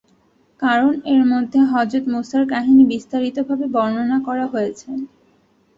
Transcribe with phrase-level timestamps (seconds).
[0.59, 4.89] কারণ এর মধ্যে হযরত মূসার কাহিনী বিস্তারিতভাবে বর্ণনা করা হয়েছে।